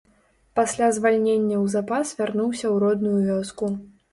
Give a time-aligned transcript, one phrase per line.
[0.59, 3.73] Пасля звальнення ў запас вярнуўся ў родную вёску.